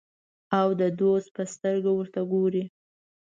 [0.59, 2.63] او د دوست په سترګه ورته ګوري.